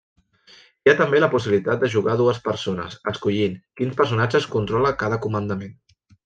[0.85, 5.79] Hi ha també la possibilitat de jugar dues persones, escollint quins personatges controla cada comandament.